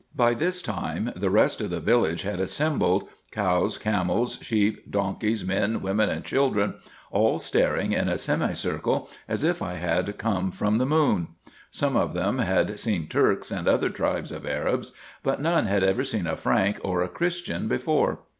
[0.15, 5.79] By this time the rest of the village had assembled, cows, camels, sheep, donkeys, men,
[5.83, 6.73] women, and children,
[7.11, 11.27] all staring in a semicircle as if I had come from the moon.
[11.69, 14.91] Some of them had seen Turks and other tribes of Arabs,
[15.21, 18.21] but none had ever seen a Frank or a Christian before.